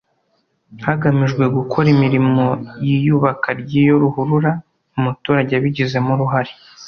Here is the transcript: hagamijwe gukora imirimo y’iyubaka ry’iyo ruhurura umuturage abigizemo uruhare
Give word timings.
hagamijwe 0.85 1.43
gukora 1.57 1.87
imirimo 1.95 2.45
y’iyubaka 2.85 3.47
ry’iyo 3.61 3.95
ruhurura 4.03 4.51
umuturage 4.97 5.51
abigizemo 5.55 6.11
uruhare 6.15 6.51